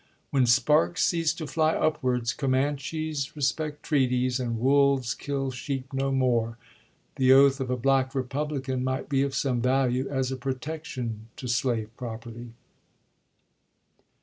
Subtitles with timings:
[0.31, 6.57] "When sparks cease to fly upwards, Comanches respect treaties, and wolves kill sheep no more,
[7.17, 11.47] the oath of a Black Republican might be of some value as a protection to
[11.47, 12.53] slave property.